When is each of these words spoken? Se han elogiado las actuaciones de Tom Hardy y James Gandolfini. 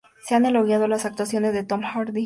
Se 0.27 0.33
han 0.33 0.47
elogiado 0.47 0.87
las 0.87 1.05
actuaciones 1.05 1.53
de 1.53 1.63
Tom 1.63 1.81
Hardy 1.81 1.85
y 1.85 1.85
James 1.85 1.93
Gandolfini. 2.15 2.19